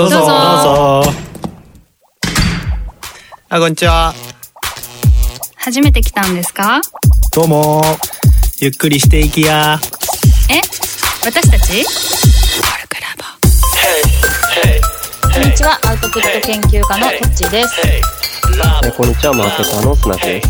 [0.00, 1.12] どうぞどうぞどうぞ
[3.50, 4.14] あこんにちは
[5.56, 6.80] 初めて来たんですか
[7.34, 7.82] どうも
[8.60, 9.78] ゆっくりしていきや
[10.48, 10.62] え
[11.22, 11.84] 私たち
[15.34, 17.80] こんにちは、アウトプット研究家のトッチーです。
[17.86, 20.48] えこんにちは、マーケターのスナです。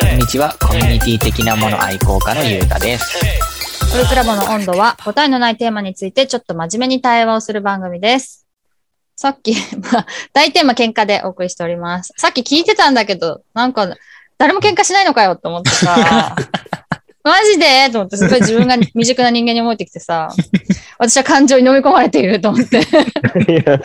[0.00, 3.16] こんにちは、コミュニティ的なもの愛好家のゆうたです。
[3.94, 8.47] オルクラボの温度は答えのないテーマについてちょっと真面目に対話をする番組です。
[9.20, 9.52] さっき、
[9.92, 12.12] まあ、大テーマ喧嘩でお送りしております。
[12.16, 13.92] さっき聞いてたんだけど、なんか、
[14.38, 16.36] 誰も喧嘩しないのかよって思ってさ、
[17.24, 17.90] マジで？
[17.90, 20.28] と思って、すごい自分が未熟な人間に思えてきてさ、
[21.00, 22.78] 私は感情に飲み込まれていると思って。
[22.78, 22.82] い
[23.66, 23.80] や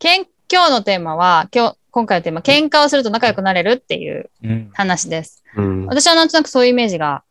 [0.00, 4.70] けん今日のテーマは、今日、今回のテーマ、喧嘩をすると仲良くなれるっていううん。
[4.74, 5.44] 話です。
[5.56, 5.86] うん。
[5.86, 7.22] 私はなんとなくそういうイメージが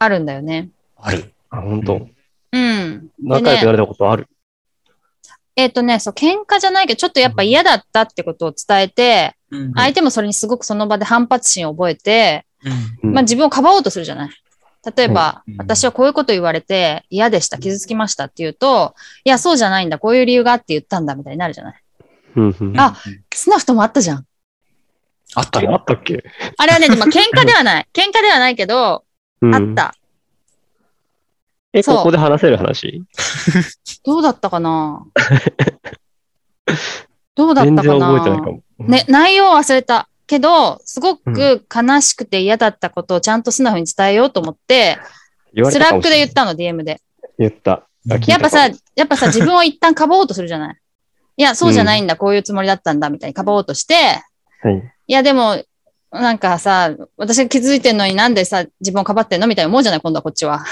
[0.00, 0.68] あるんだよね。
[0.96, 1.32] ある。
[1.50, 2.08] あ、本当。
[2.50, 3.08] うん。
[3.22, 4.26] 仲良くなれたことある？
[5.56, 12.46] えっ、とね、そう、喧嘩じゃないけど、ちょっとやっぱ嫌だったってことを伝えて、うん相手もそれにすごくその場で反発心を覚えて、
[13.02, 14.30] うんまあ自分をかばおうとするじゃない。
[14.96, 21.82] 例えば、うん私はこういうこと言われて嫌でした、傷つきましたって言うと、いや、そうじゃないんだ、こういう理由があって言ったんだ、みたいになるじゃない。
[22.76, 22.96] あ
[23.34, 24.18] スナフトもあったじゃん。
[24.18, 24.22] あ
[25.36, 26.22] ああったのったっけ？
[26.56, 27.88] あれはね、まあ喧嘩ではない。
[27.92, 29.04] 喧嘩ではないけど、
[29.40, 29.94] うんあった。
[31.76, 33.02] え、そうここで話せる話？
[34.04, 35.04] どうだったかな？
[37.34, 38.62] どうだった全然かな覚えてないかも。
[38.78, 40.08] ね、内容は忘れた。
[40.26, 44.98] けど、すごく悲しくて嫌だったことをちゃんと素直に伝えようと思って、
[45.54, 47.00] 言われスラックで言ったの、DM で。
[47.38, 47.86] 言った。
[48.26, 50.76] やっぱさやっぱさ、自分を一旦かばおうとするじゃない。
[51.36, 53.94] いや、そうじゃないんだ、こういうつもりだったんだ、みたいにかばおうとして、
[54.62, 54.92] はい。
[55.08, 55.62] いや、でも、
[56.10, 59.46] なんかさ、私が気づいてんのになんでさ、自分をかばってんの？
[59.46, 60.64] みたいに思うじゃない、今度はこっちは。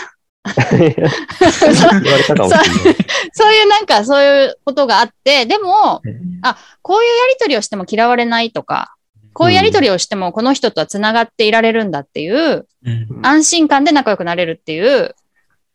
[3.32, 8.94] そういうなんか、そういうことがあって、でもうん、あ、こういうやりとりをしても嫌われないとか、
[9.32, 15.14] こういうやりとりをしてもこの人とは繋がっていられるんだっていう、うん安心感で仲良くなれるっていう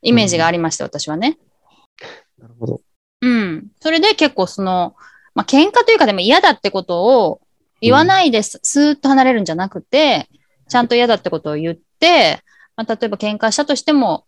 [0.04, 1.38] イメージがありました、私はね。
[2.38, 2.82] なるほど。
[3.22, 3.68] うん。
[3.80, 4.96] それで結構その、
[5.34, 7.42] まあ、喧嘩というかでも嫌だってことを
[7.82, 10.30] 言わないです、スーッと離れるんじゃなくて、
[10.70, 12.40] ちゃんと嫌だってことを言って、
[12.76, 14.26] まあ、例えば喧嘩したとしても、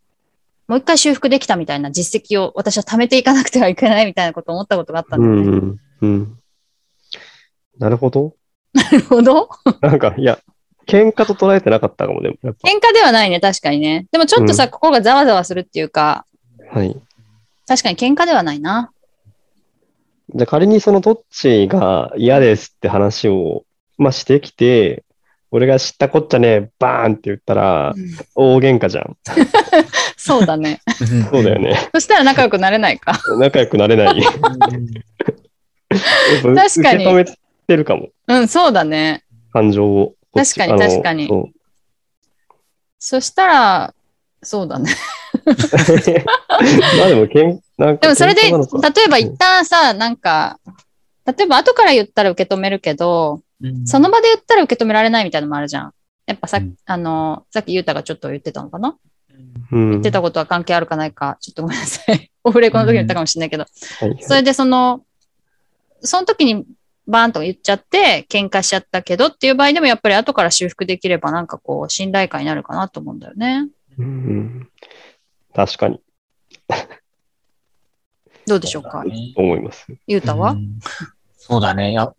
[0.72, 5.68] もう一回修復できたみたいな実績を私は貯めていかなくてはいけないみたいなことを思ったことがあったんうだよね。
[5.68, 5.80] ん。
[6.00, 6.38] うん。
[7.78, 8.36] なるほど。
[8.74, 9.50] なるほど。
[9.82, 10.40] なんか、いや、
[10.88, 14.08] 喧嘩と捉えてなかったかも、でも、喧嘩ではないね、確かにね。
[14.14, 16.26] でもちょっとさ、うん心がざわざわするっていうか、
[16.72, 16.80] ぱ。
[16.80, 16.96] はい。
[17.68, 18.94] 確かに喧嘩ではないな。
[20.34, 23.66] じゃあ仮にそのトッチが嫌ですって話を、
[23.98, 25.04] まあ、してきて、
[25.54, 27.94] 俺が知ったこっちゃねえ、バーンって言ったら、
[28.36, 29.18] 大喧嘩じゃん。
[30.16, 30.82] そうだね。
[31.30, 31.90] そうだよね。
[31.94, 33.20] そしたら仲良くなれないか。
[33.38, 34.24] 仲良くなれない。
[36.42, 37.26] 確かに受け止め
[37.68, 38.10] てるかも。
[38.28, 39.26] うん、そうだね。
[39.52, 40.16] 感情を。
[40.34, 41.30] 確かに確かに
[42.98, 43.94] そしたら、
[44.42, 44.90] そうだね。
[46.98, 48.54] まあでも、けんなんかでもそれで、例え
[49.10, 50.60] ば一旦さ、なんか、
[51.26, 53.44] 例えば後から言ったら受け止めるけど、うん
[53.86, 55.94] その場で言ったら受け止められないみたいなのもあるじゃん。
[56.26, 56.76] やっぱさ、うん。
[56.86, 58.98] あの、さっきゆうたがちょっと言ってたのかな
[59.72, 62.32] うん言ってたことは関係あるかないか、ちょっとごめんなさい。
[62.44, 63.66] オフレコの時に言ったかもしれないけど、
[64.00, 65.04] はいそれでその、
[66.02, 66.66] その時に
[67.08, 73.68] バーンと言っちゃって、喧嘩しちゃったけどっていう場合でもやっぱり後から修復できればなんかこう、信頼感になるかなと思うんだよね。
[73.98, 74.70] うん。
[75.54, 76.00] 確かに、
[78.48, 79.04] どうでしょうか？
[79.36, 79.88] 思います。
[80.08, 80.80] ゆうたは、うん。
[81.38, 81.92] そうだね。
[81.92, 82.12] いや、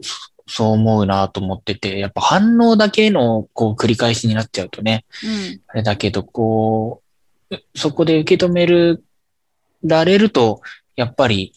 [0.47, 7.03] そそう思うなと思ってて、やっぱ反応だけのこう繰り返しになっちゃうとね、うん、あれだけど、こ
[7.51, 9.05] う、そこで受け止める、
[9.85, 10.63] られると、
[10.97, 11.55] やっぱり、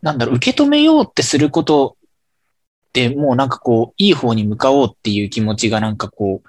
[0.00, 1.96] なんだろう、受け止めようってすること
[2.92, 6.48] でもうなんかこう、いい方に向かおうっていう気持ちがなんかこう、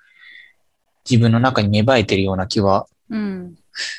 [1.09, 3.55] 自分の中に芽生えてるような気はうん、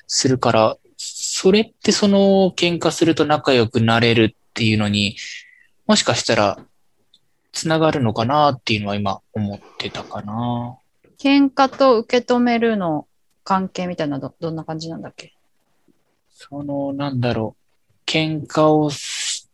[0.07, 5.17] するから、それってその喧嘩すると仲良くなれるっていうのに、
[5.87, 6.59] もしかしたら、
[7.54, 10.77] つながるのかなっていうのは今思ってたかな。
[11.18, 13.06] 喧嘩と受け止めるの
[13.45, 15.33] 関係みたいなのどどんな感じなんだっけ？
[16.30, 19.48] その、なんだろう、喧嘩をし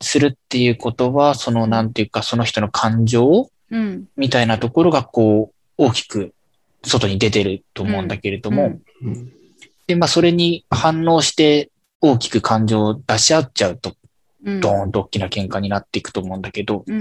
[0.00, 4.08] するっていうことは、その、なんていうか、その人の感情うん。
[4.16, 6.34] みたいなところが、こう、大きく
[6.84, 8.66] 外に出てると思うんだけれども、
[9.02, 9.32] うんうん
[9.86, 11.70] で、まあ、それに反応して、
[12.00, 13.96] 大きく感情を出し合っちゃうと、うん。
[14.44, 17.00] ドーンと大きな喧嘩になっていくと思うんだけど、うん。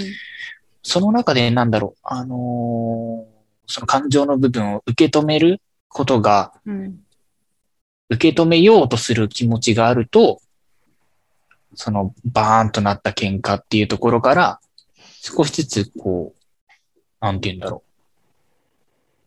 [0.81, 3.33] その中で、なんだろう、あのー
[3.65, 6.99] その感情の部分を受け止めることが、うん。
[8.09, 10.41] 受け止めようとする気持ちがあると、
[11.73, 14.59] そのバーンとなった喧嘩っていうところから、
[15.21, 16.73] 少しずつこう、
[17.21, 17.89] なんて言うんだろう。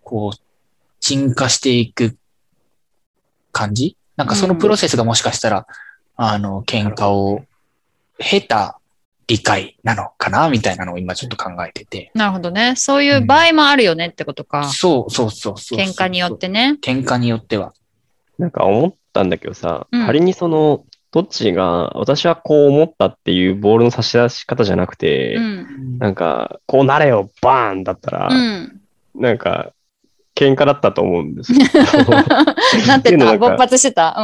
[0.03, 0.39] こう、
[1.01, 2.19] 沈下していく
[3.53, 3.97] 感じ？
[4.17, 5.67] なんかそのプロセスがもしかしたら、
[6.15, 7.43] あの、喧嘩を
[8.19, 8.79] 経た
[9.29, 12.11] 理解なのかなみたいなのを今ちょっと考えてて。
[12.15, 12.75] なるほどね。
[12.77, 14.65] そういう場合もあるよねってことか。
[14.65, 15.79] そうそうそうそう。
[15.79, 16.39] 喧嘩によっ。
[16.39, 16.79] てね。
[16.83, 17.73] 喧嘩によっては。
[18.39, 25.99] なんか思ったんだけどさ、うん仮にその、どっちが、私はこう思ったっていうボールの差し出し方じゃなくて、うん。
[25.99, 28.81] なんか、こうなれよ、バーンだったら、うん。
[29.15, 29.73] なんか、
[30.35, 31.59] 喧嘩だったと思うんですよ。
[32.87, 33.39] なってた。
[33.39, 34.15] 勃発してた？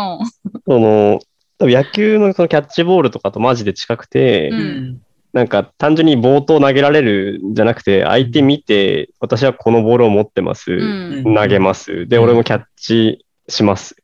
[0.67, 1.21] その、
[1.62, 10.73] 多分野球のそのキャッチボールとかとマジで近くて、うんなんか単純に冒頭投げられるんじゃなくて、相手見て、私はこのボールを持ってます。
[10.73, 11.23] うん。
[11.26, 11.35] うん。
[11.35, 12.06] 投げます。
[12.06, 13.97] で、うん俺もキャッチします。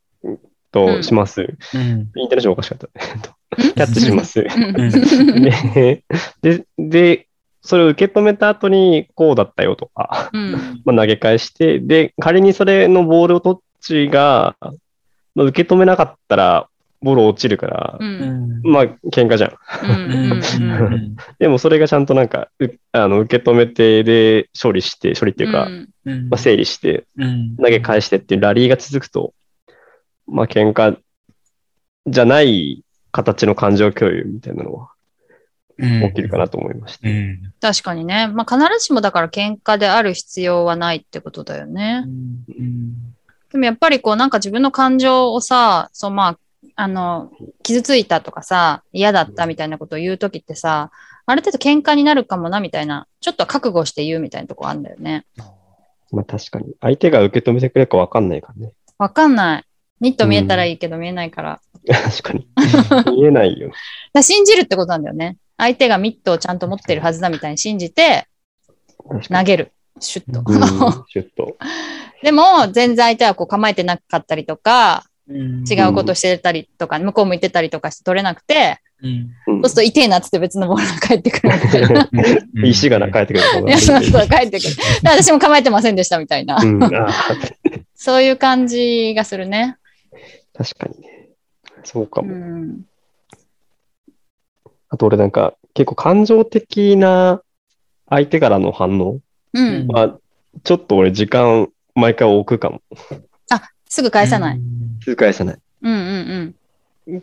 [0.73, 1.43] と、うんします。
[1.75, 2.11] うん。
[2.17, 2.89] インターネーションおかしかった。
[3.59, 4.41] キャッチします。
[4.41, 4.73] うん
[5.45, 6.03] で、
[6.41, 7.27] で、で、
[7.61, 10.81] それを受け止めた後に、こうだったよとか、うん。
[10.87, 14.57] まあ、投げ返して、で、仮にそれのボールをどっちが、
[15.35, 16.69] まあ、受け止めなかったら、
[17.01, 18.05] ボール落ちるからう、。
[18.05, 18.63] うんん。
[18.63, 19.53] まあ、喧嘩じゃん。
[19.83, 20.13] うん。
[20.13, 20.33] うん。
[20.33, 21.17] うん。
[21.39, 25.69] でも、それがちゃんとなんか、うあの受け止めて、で、処理して、処理っていうか、
[26.05, 27.57] うんまあ、整理して、うん。
[27.57, 29.33] 投げ返してっていうラリーが続くと、
[30.27, 30.99] まあ、喧嘩
[32.07, 34.91] じゃない形の感情共有みたいなのは
[35.79, 37.09] 起きるかなと思いました。
[37.09, 37.53] うん。
[37.61, 38.27] 確かにね。
[38.29, 42.05] まあ、必ずしもだから喧嘩である必要はないってことだよね。
[42.07, 43.15] うん。
[43.51, 46.39] でもやっぱりこうなんか自分の感情をさ、そうまあ、
[46.81, 47.33] あの、
[47.65, 50.93] 傷ついたとかさ、嫌だったみたいなことを言うときってさ、
[51.27, 55.27] ある程度喧嘩になるかもなみたいな、ちょっと覚悟して言うみたいなとこあるんだよね。
[56.13, 56.75] まあ、確かに。
[56.81, 58.73] 相手が受け止めてくれるかわかんないからね。
[58.97, 59.65] わかんない。
[60.01, 61.61] ニット見えたらいいけど見えないから。
[61.85, 62.47] 確かに。
[63.11, 63.73] 見えないよ。
[64.15, 65.37] だ信じるってことなんだよね。
[65.57, 68.29] 相手がミットをちゃんと持ってるはずだみたいに信じて。
[69.29, 69.73] 投げる。
[69.99, 70.45] シュッと。
[70.47, 70.61] うん、
[71.11, 71.57] シュッと。
[72.23, 75.09] でも、全然相手はこう構えてなかったりとか、うん。
[75.31, 78.81] 違うことしてたりとか、向こう向いてたりとかして取れなくて、
[79.47, 82.09] そうすると痛えなっつって別のボールが返ってくるみたいな。
[82.65, 84.75] 石がな帰ってくるといや、そうそう、帰ってくる。
[85.03, 86.59] で私も構えてませんでしたみたいな。
[87.95, 89.77] そういう感じがするね。
[90.55, 91.29] 確かにね。
[91.85, 92.35] そうかうも。
[92.35, 92.81] ん。
[94.89, 97.43] あと俺なんか、結構感情的な
[98.09, 99.21] 相手からの反応
[99.53, 99.87] うん。
[99.89, 100.19] は、
[100.65, 102.81] ちょっと俺時間毎回置くかも。
[103.91, 104.61] すぐ返さない。。
[105.01, 105.59] すぐ返さない。
[105.83, 106.55] うんうん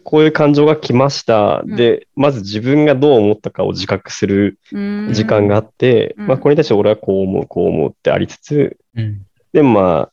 [0.04, 1.62] こういう感情が来ました。
[1.64, 5.14] うんで、まず自分がどう思ったかを自覚するうん。
[5.14, 9.22] 時間があって、うんまあこれに対して俺はこう思う、こう思うってありつつ、うん。
[9.54, 10.12] でもまあ、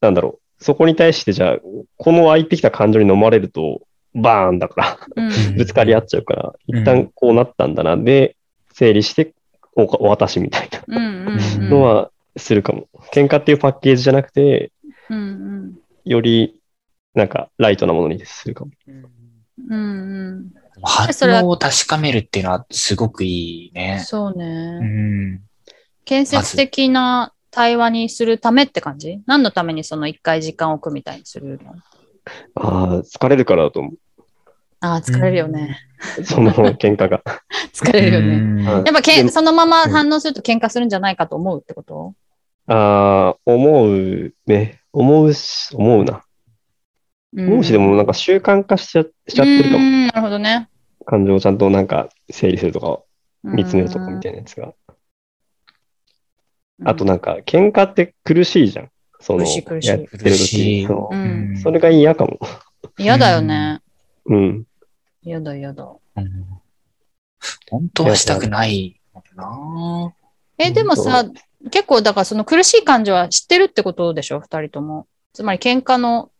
[0.00, 0.64] なんだろう。
[0.64, 1.56] そこに対してじゃあ、
[1.98, 3.82] この湧いてきた感情に飲まれると、
[4.14, 5.56] バーンだから、うん。
[5.56, 7.98] ぶつかり合っちゃうから、うん一旦こうなったんだな。
[7.98, 8.36] で、
[8.72, 9.34] 整理して
[9.76, 11.68] おお渡しみたいなうんうんうん。
[11.68, 12.88] のはするかも。
[13.12, 14.72] 喧嘩っていうパッケージじゃなくて、
[15.10, 15.78] うんうん。
[16.06, 16.56] より
[17.14, 18.70] なんかライトなものにするかも。
[19.68, 20.52] うんうん。
[21.12, 24.02] それは反応を確かめるっていうのはすごくいいね。
[24.04, 24.80] そううね。
[24.80, 25.40] ん。
[26.04, 29.20] 建設的な対話にするためって感じ？
[29.26, 31.74] 何のためにその一回時間を置くみたいにするの？
[32.56, 33.92] ああ、疲れるからだと思
[34.80, 35.78] ああ、疲れるよね。
[36.18, 36.24] う。
[36.24, 37.22] その喧嘩が。
[37.72, 38.64] 疲れるよね。
[38.64, 42.14] やっぱけん、そのまま反応すると喧嘩するんじゃないかと思うってこと？
[42.66, 44.80] ああ、思うね。
[44.92, 46.22] 思うし、思うな。
[47.36, 49.78] 思うし、でもなんか習慣化しちゃしちゃってるかも。
[49.78, 50.68] なるほどね。
[51.06, 53.00] 感情をちゃんとなんか整理するとか、
[53.42, 54.74] 見つめるとかみたいいなやつが。
[56.78, 58.90] なあとなんか、喧嘩って苦しいじゃん。
[59.20, 61.18] その、苦しい苦しいやってる苦しい時そうう。
[61.18, 62.38] んそれが嫌かも。
[62.98, 63.80] 嫌だよね。
[64.26, 64.64] うん。
[65.22, 65.84] 嫌だ嫌だ。
[66.16, 66.30] うん
[67.70, 68.98] 本当はしたくない
[69.36, 70.14] な。
[70.56, 71.24] え、でもさ、
[71.70, 74.40] 結構だからその苦しい感情は知ってるってことでしょ？
[74.40, 75.06] 二人とも。
[75.32, 76.30] つまり喧嘩の、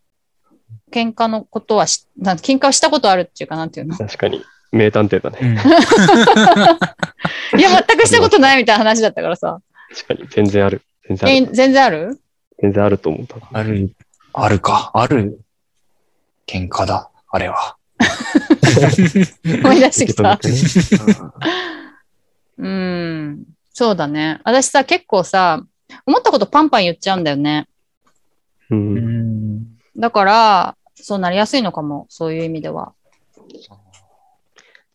[0.91, 3.95] 喧嘩のことはし、なん喧嘩をしたことあるっていうかなんていうの？
[3.97, 4.43] 確かに。
[4.71, 5.39] 名探偵だね。
[5.41, 5.55] うん
[7.59, 9.61] いや、全くしたことないみたいな話だったからさ。
[9.89, 10.27] 確かに。
[10.29, 10.81] 全然ある。
[11.07, 11.49] 全然あえ、る。
[11.53, 12.19] 全然ある？
[12.61, 13.37] 全然あると思った。
[13.53, 13.91] ある、
[14.33, 14.91] あるか。
[14.93, 15.39] ある
[16.47, 17.09] 喧嘩だ。
[17.29, 17.77] あれは。
[19.63, 20.39] 思い出してきた。
[22.57, 23.43] うん。
[23.73, 24.39] そうだね。
[24.43, 25.63] 私さ、結構さ、
[26.05, 27.67] 思ったことパンパン言っちゃうんだよね。
[28.69, 28.75] う。
[28.75, 29.34] うんん。
[29.97, 32.05] だから、そうなりやすいのかも。
[32.09, 32.93] そういう意味では。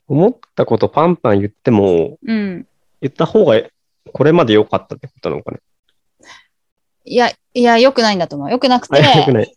[0.08, 2.66] 思ったことパンパン言っても、うん。
[3.00, 3.60] 言った方が
[4.12, 5.60] これまで良かったってことなのかね。
[7.04, 8.50] いや、いや、良くないんだと思う。
[8.50, 8.98] 良くなくて。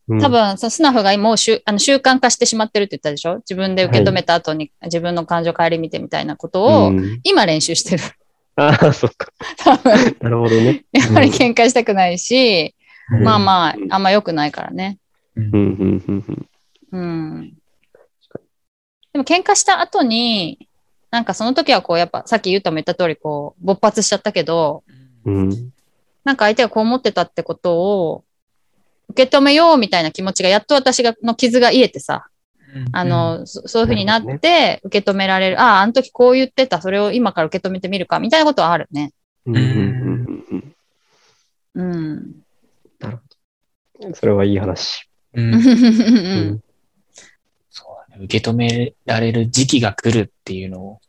[0.08, 3.38] うん多分、そのスナフがもうしゅあの習慣化してしまってるって言ったでしょ？
[3.38, 8.04] 自分で受け止めた後に自分の感情顧みてみたいなことを、うん今練習してる。
[8.56, 9.32] ああ、そっか。
[9.58, 10.86] 多分、なるほどね。
[10.94, 12.76] やっぱり喧嘩したくないし、
[13.12, 14.98] うんまあまあう、んあんま良くないからね。
[15.36, 15.56] うんうん、う
[16.12, 16.48] ん、
[16.92, 17.00] うん、う
[17.42, 17.54] ん。
[19.14, 20.68] でも喧嘩した後に、
[21.12, 24.84] なんかその時はこう、やっぱさっき言ったも言った通り、こう、勃発しちゃったけど、
[25.26, 25.36] うん。
[25.36, 25.74] うん。
[26.24, 28.24] なんか相手がこう思ってたってことを
[29.10, 32.28] 受け止めようみたいな気持ちがやっと私がの傷が癒えてさ、
[32.92, 35.62] あの、そそういうふうになっなるて受け止められる。
[35.62, 39.12] ああ、あの時こう言ってた、それを今から受け止めてみるか、みたいなことはあるね。
[39.46, 40.76] うん、うん、うん
[41.76, 41.86] うん。
[41.92, 42.34] うん。
[44.14, 45.08] それはいい話。
[45.34, 45.62] うんううん
[46.56, 46.64] ん。
[47.70, 51.00] そうだね受け止められる時期が来るっていうの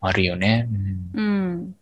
[0.00, 0.68] あるよね。
[1.14, 1.74] うんうん。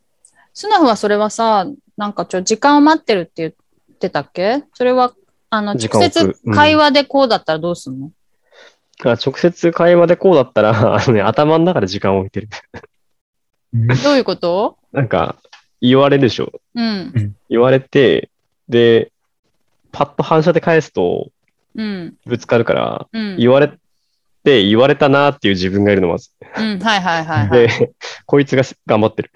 [0.54, 3.52] スナフはそれはさ、なんかちょ、時間を待ってるって言っ
[3.98, 4.64] てたっけ？
[4.74, 5.14] それは、
[5.50, 8.10] あの、直接会話でこうだったらどうすんの、
[9.04, 12.48] あ直接会話でこうだったら、 あのね、頭の中で時間を置いてる。
[14.02, 14.78] どういうこと？
[14.92, 15.36] なんか、
[15.82, 16.52] 言われるでしょ。
[16.74, 17.36] うん。
[17.50, 18.30] 言われて、
[18.68, 19.12] で、
[19.92, 21.32] パッと反射で返すとうん。
[22.26, 23.37] ぶつかるから、うん。
[23.37, 23.71] 言われ
[24.45, 26.30] て、言われたなっていう自分がいるのまず。
[26.56, 26.78] うん。
[26.78, 27.68] はいはいはいはい。
[27.68, 27.92] で、
[28.26, 29.30] こいつが頑張ってる。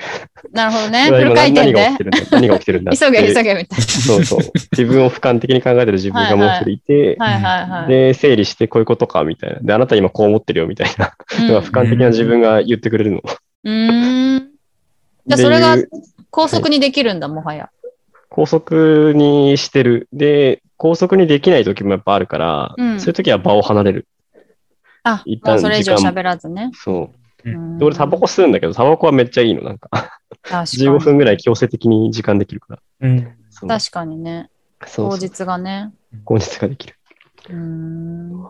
[0.52, 1.08] なるほどね。
[1.08, 2.02] 今フル回転で何が起きて。
[2.02, 2.98] るんだ何が起きてるんだって。
[3.04, 4.40] 急げ急げみたいそうそう。
[4.72, 7.26] 自分を俯瞰的に考えてる自分がもう一人いて、な。
[7.26, 7.88] はいはいはい。
[7.88, 9.58] で、整理してこういうことかみたいな。
[9.60, 11.12] で、あなた今こう思ってるよみたいな。
[11.40, 13.22] うん俯瞰的な自分が言ってくれるの。
[13.64, 14.50] うーん。
[15.26, 15.76] じゃあそれが
[16.30, 17.70] 高速にできるんだ、もはや。
[18.30, 20.08] 高速にしてる。
[20.12, 24.08] で、高速にできない時もやっぱあるから、うんそういう時は場を離れる。
[25.02, 26.70] あ、一旦もうそれ以上喋らずね。
[26.74, 27.12] そ
[27.44, 27.52] うう。
[27.52, 29.62] んで、俺タバコ吸うんだけど、タバコはめっちゃいいの。
[29.62, 30.98] なんか、確か15に。
[31.00, 32.82] 分ぐらい強制的に時間できるから。
[33.00, 33.36] うん
[33.68, 34.48] 確かにね。
[34.80, 35.92] 当そうそう日がね。
[36.24, 36.94] 後日ができる。
[37.50, 38.46] うーん。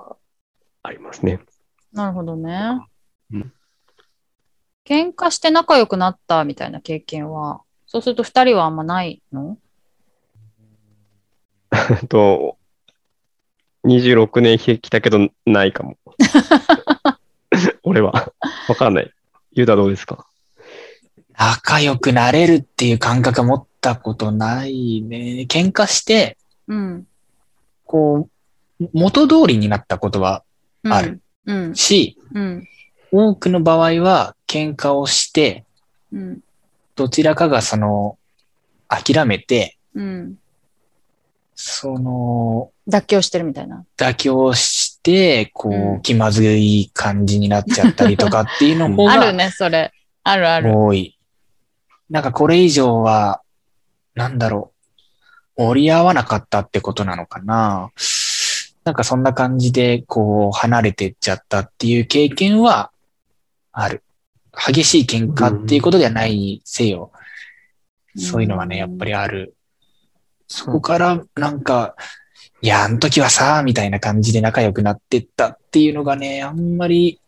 [0.83, 1.41] ありますね。
[1.93, 2.81] なるほどね
[3.33, 3.53] うん。
[4.87, 9.57] 喧嘩して仲良くなったみたいな経験は、そうすると二人はあんまないの？
[12.09, 12.57] と、
[13.85, 15.97] 26年生きたけど、ないかも。
[17.83, 18.33] 俺は。
[18.69, 19.11] わかんない。
[19.53, 20.27] ゆうたどうですか？
[21.39, 25.47] 仲良くなれるっていう感覚は持ったことないね。
[25.49, 26.37] 喧嘩して、
[26.69, 27.07] うん。
[27.87, 28.29] こ
[28.81, 30.45] う、元通りになったことは
[30.85, 31.21] うんある。
[31.47, 31.75] うん。
[31.75, 32.69] し、うん。
[33.11, 35.65] 多くの場合は喧嘩をして、
[36.13, 36.41] うん。
[36.95, 38.19] どちらかがその、
[38.89, 40.39] 諦めて、うん。
[41.63, 43.85] その、妥協してるみたいな。
[43.99, 49.93] 妥協して、こうんう、気まずい感じになっちゃったりとかっていうの方が あるね、それ。
[50.25, 50.75] あるある。
[50.75, 51.19] 多い。
[52.09, 53.43] なんかこれ以上は、
[54.15, 54.73] なんだろ
[55.59, 57.91] う、折り合わなかったってことなのかな。
[58.85, 62.91] なんかそんな感じで、こう、離れてっちゃったっていう経験は
[63.71, 64.03] ある。
[64.53, 67.13] 激しい喧嘩っていうことではないにせよ。
[68.17, 69.55] そういうのはね、やっぱりある。
[70.51, 71.95] そこから、なんか、
[72.61, 77.21] いや、あの時はさ、みたいな感じで仲良くなってったっていうのがね、あんまり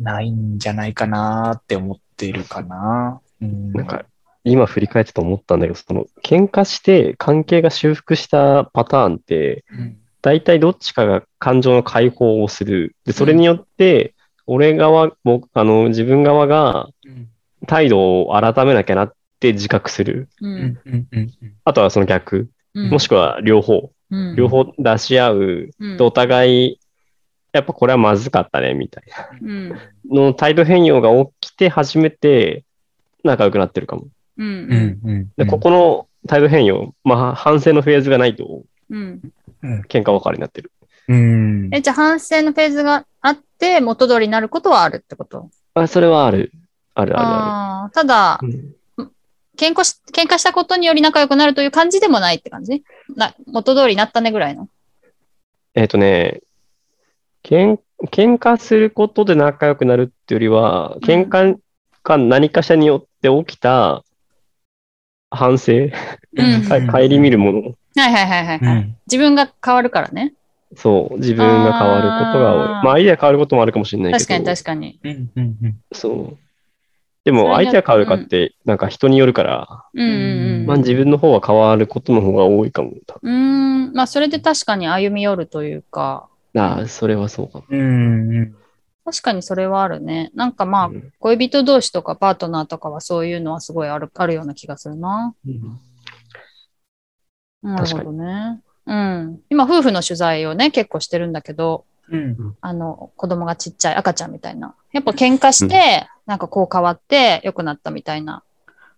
[0.00, 3.20] ないんじゃないかなって思ってるかな。
[3.40, 4.04] うん、なんか、
[4.42, 12.96] 今振り返ってと思ったんだけど、その、喧嘩して関係が修復したパターンって、うん、大体どっちかが感情の解放をする。
[13.04, 14.14] で、それによって、
[14.46, 17.28] 俺側、僕、あの、自分側がうん、
[17.68, 19.14] 態度を改めなきゃなっ
[19.44, 20.28] て自覚する。
[20.40, 20.48] う。
[20.48, 21.30] うんん、うん、うん。
[21.64, 22.48] あとはその逆。
[22.74, 23.90] うんもしくは両方。
[24.10, 25.70] うん両方出し合う。
[25.78, 26.80] うんでお互い、
[27.52, 29.04] やっぱこれはまずかったね、みたい
[29.42, 29.68] うん。
[29.70, 29.76] な。
[30.10, 31.10] の態度変容が
[31.40, 32.64] 起きて初めて
[33.22, 34.06] 仲良くなってるかも。
[34.38, 34.46] うん。
[34.46, 35.30] うん、うん。
[35.36, 39.20] で、ここの態度変容、まあ、反省のフェーズがないと、うん。
[39.88, 40.72] 喧嘩別れになってる。
[41.08, 41.70] うん。
[41.72, 45.50] え、じゃあ反省のフェーズがあって、元通りになることはあるってこと？
[45.74, 46.50] あ、それはある。
[46.94, 47.30] あるあるあ
[47.82, 48.48] ああー、ただ、る。
[48.48, 48.74] うん
[49.56, 52.84] 喧嘩し、喧嘩したことにより仲良くなるという感じでもないって感じ？
[53.16, 54.68] な、元通りになったねぐらいの。
[55.74, 56.40] えっ、とね、
[57.42, 57.78] けん、
[58.10, 61.56] 喧嘩することで仲良くなるっていうよりは、喧嘩
[62.02, 64.04] か何かしらによって起きた
[65.30, 67.60] 反省、うんか顧みるもの。
[67.62, 68.96] はいはいはいはい、はいうん。
[69.06, 70.34] 自分が変わるからね。
[70.76, 72.62] そう、自分が変わることが多い。
[72.62, 74.24] あーまあ、相手が変わることもあるかもしれないけど。
[74.24, 75.00] 確かに確かに。
[75.04, 75.76] うん、うん、うん。
[75.92, 76.38] そう。
[77.24, 82.92] でも、相手が変わるかって、なんか人によるから、うんうんまあ、自分の方は変わることの方が多いかも。
[83.22, 83.84] うん。
[83.86, 83.92] うーん。
[83.94, 87.64] まあ、それで確かに歩み寄るというか、ああ、それはそうかも。
[87.68, 88.54] うん、うん。
[89.04, 90.30] 確かにそれはあるね。
[90.34, 95.34] なんかまあう、ん恋人同士とかパートナーとかはそういうのはすごいある、あるような気がするな。
[97.62, 98.60] なるほどね。
[98.86, 99.40] うん。
[99.48, 102.56] 今、夫婦の取材をね、結構してるんだけど、うん。
[102.60, 104.74] あの、子供がちっちゃい赤ちゃんみたいな。
[104.92, 108.42] やっぱ喧嘩して、なんかこう変わって良くなったみたいな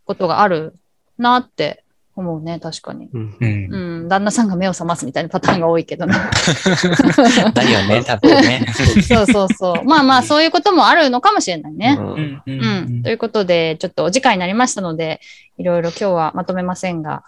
[0.04, 0.74] ことがある
[1.18, 1.82] なって
[2.16, 3.10] 思うね、確かに。
[3.12, 3.74] うんうん。
[3.74, 6.14] うん、旦那さんが目を覚ますみたいなパターンが多いけどね。
[7.52, 8.66] だよね、多分ね。
[9.06, 9.84] そうそうそう。
[9.84, 11.96] まあまあ、そういうこともあるのかもしれないね。
[12.00, 12.16] うんうん。
[12.16, 13.02] ううん。
[13.02, 15.20] ということで、ちょっとお時間になりましたので、
[15.58, 17.22] いろいろ今日はまとめませんが、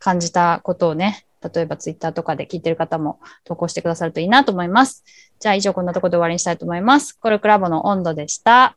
[0.00, 5.04] 感じたことをね、例えばツイッターとかで聞いてる方も投稿してくださるといいなと思います。
[5.38, 7.16] じゃあ以上こんなところで終わりにしたいと思います。
[7.20, 8.76] コルクラボの温度でした。